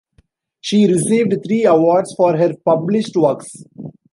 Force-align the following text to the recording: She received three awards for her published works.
She 0.61 0.87
received 0.91 1.45
three 1.45 1.63
awards 1.65 2.15
for 2.15 2.35
her 2.35 2.53
published 2.65 3.15
works. 3.15 3.55